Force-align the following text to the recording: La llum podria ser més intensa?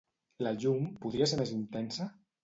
La 0.45 0.53
llum 0.61 0.87
podria 1.03 1.27
ser 1.31 1.39
més 1.41 1.51
intensa? 1.57 2.09